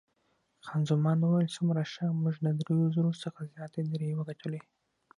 [0.65, 4.61] خان زمان وویل، څومره ښه، موږ له دریو زرو څخه زیاتې لیرې وګټلې.